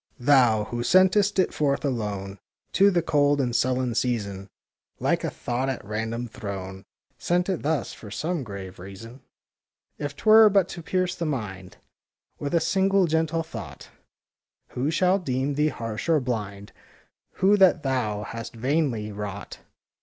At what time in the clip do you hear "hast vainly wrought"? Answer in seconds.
18.23-19.59